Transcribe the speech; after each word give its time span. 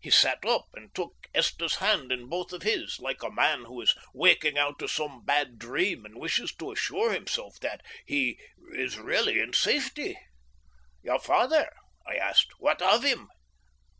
He 0.00 0.10
sat 0.10 0.44
up 0.44 0.66
and 0.74 0.92
took 0.96 1.12
Esther's 1.32 1.76
hand 1.76 2.10
in 2.10 2.28
both 2.28 2.52
of 2.52 2.62
his, 2.64 2.98
like 2.98 3.22
a 3.22 3.30
man 3.30 3.66
who 3.66 3.80
is 3.80 3.94
waking 4.12 4.58
out 4.58 4.82
of 4.82 4.90
some 4.90 5.24
bad 5.24 5.60
dream 5.60 6.04
and 6.04 6.16
wishes 6.18 6.52
to 6.56 6.72
assure 6.72 7.12
himself 7.12 7.60
that 7.60 7.86
he 8.04 8.40
is 8.72 8.98
really 8.98 9.38
in 9.38 9.52
safety. 9.52 10.18
"Your 11.04 11.20
father?" 11.20 11.70
I 12.04 12.16
asked. 12.16 12.48
"What 12.58 12.82
of 12.82 13.04
him?" 13.04 13.28